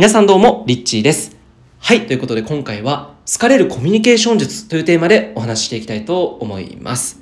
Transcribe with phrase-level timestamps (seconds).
[0.00, 1.36] 皆さんどうも、リッチーです。
[1.78, 7.19] はい、ということで今回は、好かれるコミュニケーション術というテーマでお話ししていきたいと思います。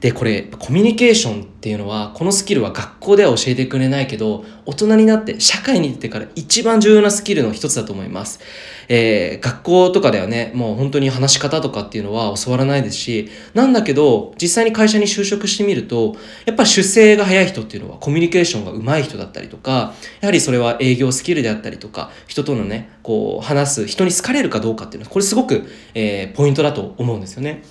[0.00, 8.40] で、これ、コミュニケーションっていうのは、このスキルは学校では教えてくれないけど、大人になって、社会に出てから一番重要なスキルの一つだと思います。
[8.88, 27.62] えー学校とかではね、もう本当に話し方とかっていうのは教わらないですし、なんだけど、実際に会社に就職してみると、やっぱ出世が早い人っていうのはコミュニケーションが上手い人だったりとか、やはりそれは営業スキルであったりとか、人とのね、こう話す、人に好かれるかどうかっていうのは、これすごく、えーポイントだと思うんですよね。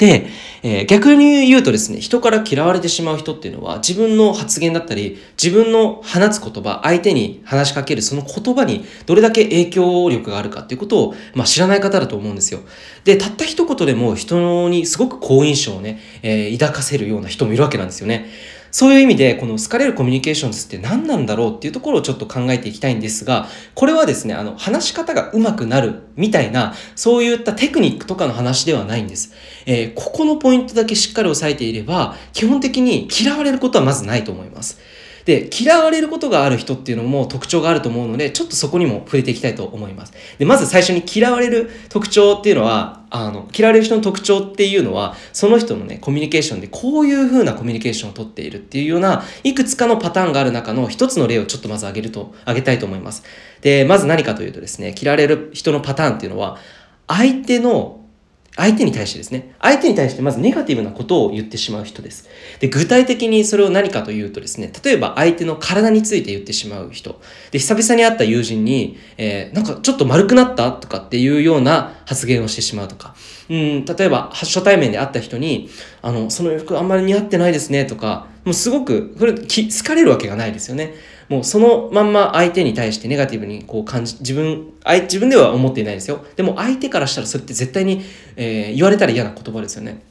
[0.00, 0.26] で、
[0.62, 12.60] えー逆に言うとですね、人から嫌われてしまう人っていうのは、自分の発言だったり、自分の放つ言葉、相手に話しかけるその言葉にどれだけ影響力があるかっていうことを、まあ、知らない方だと思うんですよ。
[13.04, 18.26] で、たった一言でも人にすごく好印象をね、えー抱かせるような人もいるわけなんですよね。
[18.70, 29.32] そういう意味で、この好かれるコミュニケーションズって何なんだろうっていうところをちょっと考えていきたいんですが、これはですね、あの、話し方が上手くなるみたいな、そういったテクニックとかの話ではないんです。
[29.66, 34.78] えーここのポイントだけしっかり押さえていれば、基本的に嫌われることはまずないと思います。
[35.24, 40.12] で、嫌われることがある人っていうのも特徴があると思うので、ちょっとそこにも触れていきたいと思います。
[40.38, 53.24] で、まず最初に嫌われる特徴っていうのは、あの、嫌われる人の特徴っていうのは、その人のね、コミュニケーションでこういう風なコミュニケーションをとっているっていうような、いくつかのパターンがある中の一つの例をちょっとまず挙げると、挙げたいと思います。
[53.60, 56.58] で、まず何かというとですね、嫌われる人のパターンっていうのは、
[57.08, 57.99] 相手の
[58.60, 59.54] 相手に対してですね。
[59.58, 62.28] 相手に対してまずネガティブなことを言ってしまう人です。
[62.60, 67.20] で、具体的にそれを何かというとですね、例えば相手の体について言ってしまう人。
[67.52, 73.14] で、久々に会った友人に、えーなんかちょっと丸くなったとかっていうような発言をしてしまうとか。
[73.48, 75.68] うん、例えば初対面で会った人に、
[76.02, 80.94] あの、その洋服あんまり似合ってないですねとか、もうすごく、これ、好かれるわけがないですよね。
[81.30, 84.72] もうそのまんま相手に対してネガティブにこう感じ、自分、
[85.02, 86.24] 自分では思っていないですよ。
[86.34, 88.02] でも相手からしたらそれって絶対に、
[88.36, 90.02] えー言われたら嫌な言葉ですよね。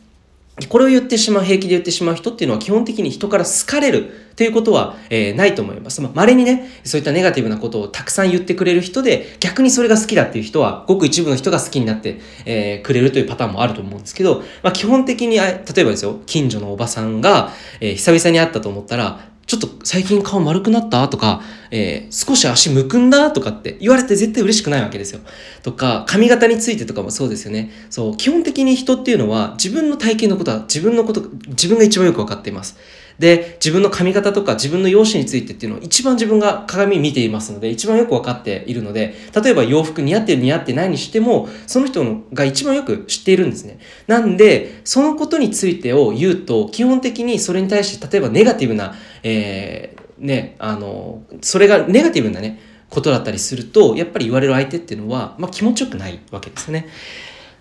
[0.69, 6.01] これを言ってしまう、平気で言ってしまう人っていうのは基本的に人から好かれるっていうことは、えーないと思います。
[6.01, 21.07] まあ、稀にね、そういったネガティブなことをたくさん言ってくれる人で、逆にそれが好きだっていう人は、ごく一部の人が好きになって、えーくれるというパターンもあると思うんですけど、まあ、基本的にあ、例えばですよ、近所のおばさんが、えー久々に会ったと思ったら、ちょっと最近顔丸くなった？
[21.07, 23.31] とか、えー少し足むくんだ？
[23.31, 25.21] とかって言われて絶対嬉しくないわけですよ。
[25.63, 27.71] とか、髪型についてとかもそうですよね。
[27.89, 32.77] そう、基本的に人っていうのは自分の体型のことは自分のこと、自分が一番よくわかっています。
[33.17, 43.79] で、自分の髪型とか自分の容姿についてっていうのを一番自分が鏡見ていますので、一番よくわかっているので、例えば洋服似合ってる似合ってないにしても、その人のが一番よく知っているんですね。
[44.05, 52.59] なんで、そのことについてを言うと、基本的にそれに対して、例えばネガティブな、えーね、あの、それがネガティブなね、
[52.89, 56.87] ことだったりすると、やっぱり言われる相手っていうのは、まあ気持ちよくないわけですね。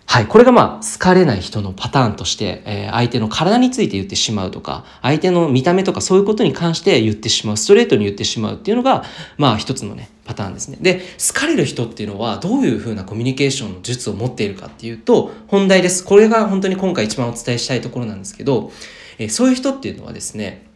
[0.06, 0.26] はい。
[0.26, 9.04] これがまあ、好かれない人のパターンとして、えー相手の体について言ってしまうとか、相手の見た目とかそういうことに関して言ってしまう、ストレートに言ってしまうっていうのが、
[9.36, 10.78] まあ一つのね、パターンですね。
[10.80, 16.02] で、好かれる人っていうのは、どういうふうなコミュニケーションの術を持っているかっていうと、本題です。
[16.02, 18.72] これが本当に今回一番お伝えしたいところなんですけど、
[19.18, 20.67] えーそういう人っていうのはですね、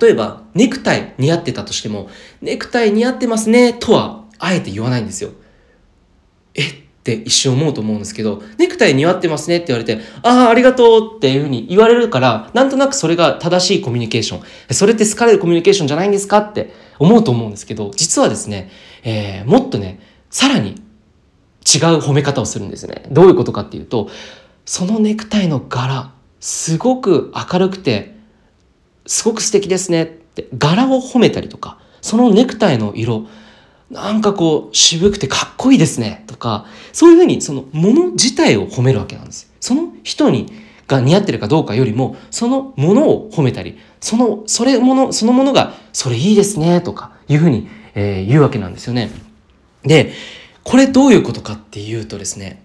[0.00, 2.08] 例えば、ネクタイ似合ってたとしても、
[2.40, 5.30] ネクタイ似合ってますね、とは、あえて言わないんですよ。
[6.54, 6.74] えっ
[7.04, 14.74] て一瞬思うと思うんですけど、ネクタイ似合ってますねって言われて、ああ、ありがとうっていうふうに言われるから、なんとなくそれが正しいコミュニケーション。
[14.74, 18.70] それって好かれるコミュニケーションじゃないんですかって思うと思うんですけど、実はですね、
[19.02, 23.04] えーもっとね、さらに違う褒め方をするんですね。
[23.10, 24.08] どういうことかっていうと、
[24.64, 28.13] そのネクタイの柄、すごく明るくて、
[29.06, 33.26] すごく素敵ですねって柄を褒めたりとかそのネクタイの色
[33.90, 40.46] なんかこう渋くてかっこいいですねとかそういうふうにそのもの自体を褒めるわけなんですその人に
[40.86, 49.10] が似合ってるかどうかよりもそのものを褒めたりそのそれものそのものがそれいいですねとかいうふうに、えー言うわけなんですよね。
[49.82, 50.12] で
[50.62, 52.62] これどういうことかっていうとですね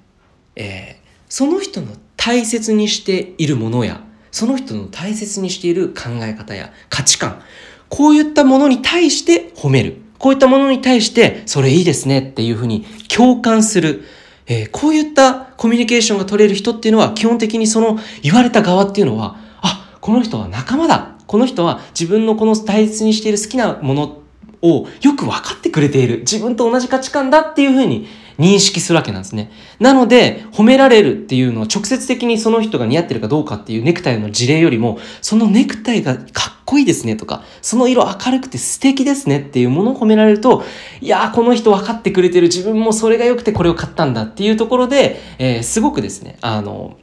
[0.55, 7.41] えーその人の大切にしているものやその人の大切にしている考え方や価値観
[7.89, 9.97] こういったものに対して褒める。
[10.19, 14.03] こういったものに対してそれいいですねっていうふうに共感する、
[14.47, 21.15] えーこういったコミュニケーションが取れる人っていうのは基本的にその言われた側っていうのはあこの人は仲間だ。
[21.25, 24.21] この人は自分のこの大切にしている好きなもの
[24.61, 26.19] をよく分かってくれている。
[26.19, 28.07] 自分と同じ価値観だっていうふうに
[28.39, 29.51] 認識するわけなんですね。
[29.79, 40.63] なので、褒められるっていうのは直接的にその人が似合ってるかどうかっていうネクタイの事例よりも、そのネクタイがかっこいいですねとか、その色明るくて素敵ですねっていうものを褒められると、
[41.01, 46.97] いやーこの人分かってくれてる自分もそれが良くてこれを買ったんだっていうところで、えー、すごくですね、あの、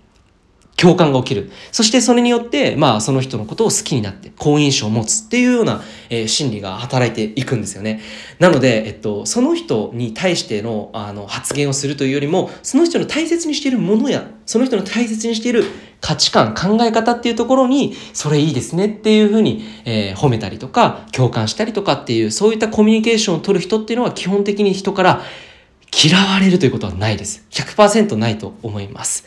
[0.76, 1.50] 共感が起きる。
[1.72, 8.00] そしてそれによって、まあその人のことを好きになって、好印象を持つっていうような、えー、心理が働いていくんですよね。
[8.38, 15.64] なので、えっと、その人に対してのあの発言をするというよりも、その人の大切にしているものや、その人の大切にしている
[16.02, 25.22] 価値観、考え方っていうところに、それいいですねっていうふうに、えー、褒めたりとか、共感したりとかっていう、そういったコミュニケーションを取る人っていうのは基本的に人から
[25.96, 27.46] 嫌われるということはないです。
[27.50, 29.24] 100%ないと思います。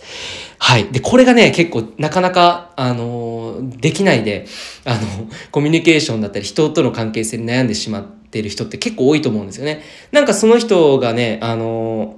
[0.59, 0.85] はい。
[0.91, 4.45] で、これがね、結構なかなか、あのできないで、
[4.85, 4.99] あの、
[5.49, 9.81] コミュニケーションだったり人との関係性に悩んでしまっている人って結構多いと思うんですよね。
[10.11, 12.17] なんかその人がね、あの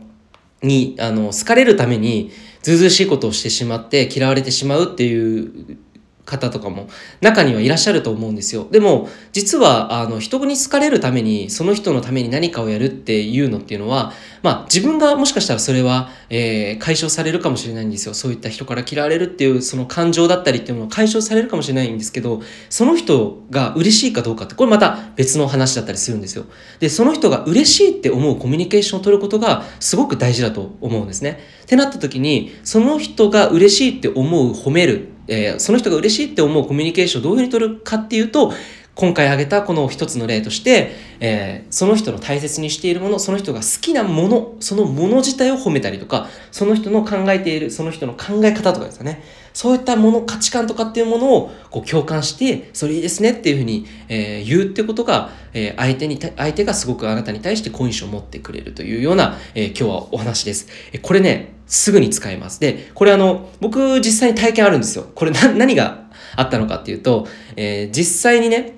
[0.61, 2.31] に、あの、好かれるために、
[2.61, 5.77] ずうずうしいことをしてしまって嫌われてしまうっていう
[6.25, 6.87] 方とかも
[7.21, 8.67] 中にはいらっしゃると思うんですよ。
[8.71, 14.13] でも実はあの人に好かれるためにその人のために何かをやるっていうのっていうのは
[14.43, 18.13] まあ自分がもしかしたらそれは、えー、解消されるかもしれないんですよ。
[18.13, 26.45] そういった人から嫌われるっていうその感情だったりっていうのを解消されるかもしれないんですけどその人が嬉しいかどうかってこれまた別の話だったりするんですよ。
[26.79, 31.39] でその人が嬉しいって思うコミュニケーションを取ることがすごく大事だと思うんですね。
[31.63, 38.53] ってなった時にその人が嬉しいって思う褒めるえー、その人が嬉しいって思うコミュニケーションをどういうふうに取るかっていうと、
[38.93, 40.91] 今回挙げたこの一つの例として、
[41.21, 49.23] えー、その人の大切にしているもの、その人が好きなもの、そのもの自体を褒めたりとか、その人の考えている、その人の考え方とかですよね。
[49.53, 60.67] そういったもの、価値観とかっていうものをこう共感して、それいいですねっていうふうに、えー、言うってことが、えー、相手に、相手がすごくあなたに対して好印象を持ってくれるというような、え今日はお話です。
[60.91, 62.59] えこれね、すぐに使えます。
[62.59, 65.05] で、これあの、僕実際に体験あるんですよ。
[65.15, 66.03] これな、 何が
[66.35, 68.75] あったのかっていうと、えー、実際にね、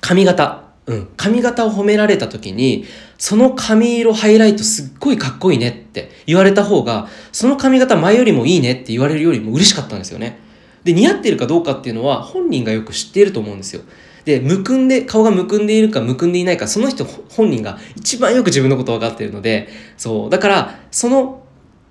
[0.00, 2.86] 髪型、うん、髪型を褒められた時に、
[3.18, 10.38] その髪色ハイライトすっごいかっこいいねって言われた方が、その髪型前よりもいいねって言われるよりも嬉しかったんですよね。
[10.84, 13.82] で、似合ってるかどうかっていうのは本人がよく知っていると思うんですよ。
[14.24, 21.39] で、むくんで、顔がむくんでいるかむくんでいないか、その人本人が一番よく自分のこと分かってるので、そう、だから、その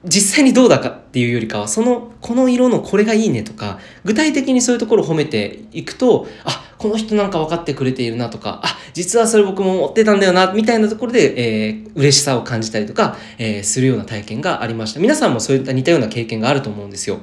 [0.05, 15.01] 実際にどうだかっていうよりかは、その、この色のこれがいいねとか、具体的にそういうところを褒めていくと、あ、この人なんか分かってくれているなとか、あ、実はそれ僕も思ってたんだよな、みたいなところで、えー、嬉しさを感じたりとか、えー、するような体験がありました。
[15.01, 17.19] 皆さんもそういった似たような経験があると思うんですよ。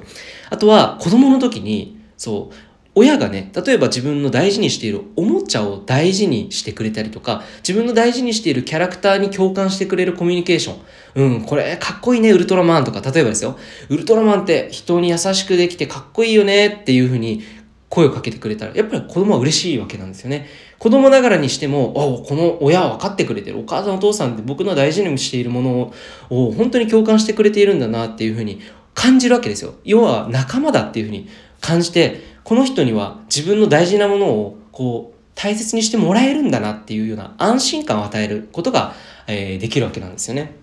[0.51, 2.55] あとは、子供の時に、そう、
[2.97, 10.77] 親がね、例えば自分の大事にしているおもちゃを大事にしてくれたりとか、自分の大事にしているキャラクターに共感してくれるコミュニケーション。
[11.13, 13.55] うん、これかっこいいね、ウルトラマンとか、例えばですよ。
[13.89, 17.43] ウルトラマンって人に優しくできてかっこいいよねっていうふうに
[17.89, 20.47] 声をかけてくれたら、やっぱり子供は嬉しいわけなんですよね。
[20.79, 23.59] 子供ながらにしても、あ、この親は分かってくれてる。
[23.59, 25.93] お母さんお父さんって僕の大事にしているもの
[26.31, 28.59] を本当に共感してくれているんだなっていうふうに
[28.95, 29.75] 感じるわけですよ。
[29.83, 31.27] 要は仲間だっていうふうに
[31.61, 38.93] 感じて、この人には自分の大事なものをこう大切にしてもらえるんだなっていうような安心感を与えることが、
[39.27, 40.55] えー、できるわけなんですよね。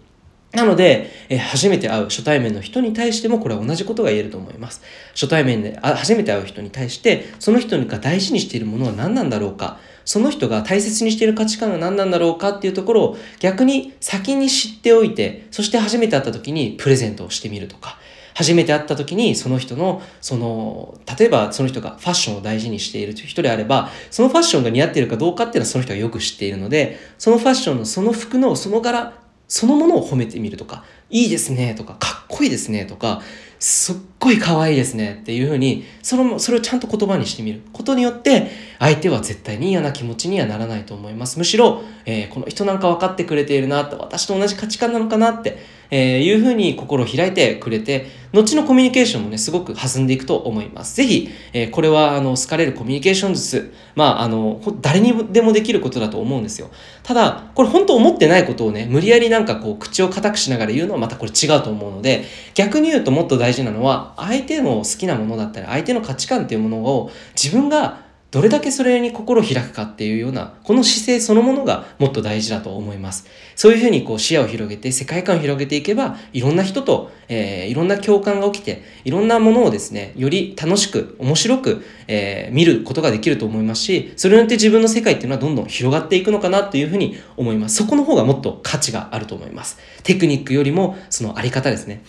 [0.53, 4.81] なので、えー、初めて会う初対面の人に対してもこれは同じことが言えると思います。
[5.11, 17.99] 初対面であ初めて会う人に対して、その人が大事にしているものは何なんだろうか、その人が大切にしている価値観が何なんだろうかっていうところを逆に先に知っておいて、そして初めて会った時にプレゼントをしてみるとか、
[18.35, 29.14] 初めて会った時にその人のその例えばその人がファッションを大事にしているという人であればそのファッションが似合っているかどうかっていうのはその人がよく知っているのでそのファッションのその服のその柄
[29.47, 33.23] そのものを褒めてみるとかいいですねとかかっこいいですねとか
[33.59, 45.59] すっごい可愛いですねっていうふうにそのそれをちゃんと言葉にしてみることによって相手は絶対に嫌な気持ちにはならないと思いますむしろ、えー、この人なんか分かってくれているなって私と同じ価値観なのかなって
[45.90, 50.97] えー、いうふうに心を開いてくれて、後のコミュニケーションもね、すごく弾んでいくと思います。
[50.97, 56.71] ぜひ、えー、これは、あの、好かれるコミュニケーション術、まあ、あの、誰にでもできることだと思うんですよ。
[57.04, 68.04] ただ、これ本当思ってないことをね、無理やりなんかこう、口を固くしながら言うのはまたこれ違うと思うので、逆に言うともっと大事なのは相手の好きなものだったり、相手の価値観っていうものを自分が
[68.35, 73.28] どれだけそれに心を開くかっていうような、この姿勢そのものがもっと大事だと思います。
[73.54, 87.76] そういうふうにこう視野を広げて、世界観を広げていけば、いろんな人と、えー、いろんな共感が起きて、いろんなものをですね、より楽しく、面白く、えー、見ることができると思いますし、それによって自分の世界っていうのはどんどん広がっていくのかなというふうに思います。
[87.76, 89.78] そこの方がもっと価値があると思います。
[90.02, 92.02] テクニックよりも、そのあり方ですね。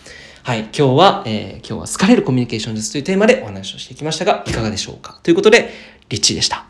[0.46, 5.18] はい、今日は、えー、今日は好かれるコミュニケーション術というテーマでお話をしてきましたが、いかがでしょうか？
[5.24, 5.70] ということで、
[6.08, 6.65] リッチーでした。